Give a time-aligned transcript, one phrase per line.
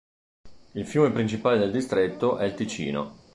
[0.73, 3.17] Il fiume principale del distretto è il Ticino.